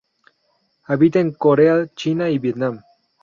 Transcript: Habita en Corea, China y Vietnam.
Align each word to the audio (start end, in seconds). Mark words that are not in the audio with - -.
Habita 0.87 1.19
en 1.19 1.31
Corea, 1.31 1.85
China 1.93 2.27
y 2.31 2.39
Vietnam. 2.39 2.81